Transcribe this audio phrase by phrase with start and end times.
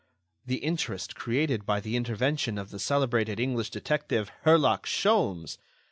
[0.51, 5.59] The interest created by the intervention of the celebrated English detective, Herlock Sholmes!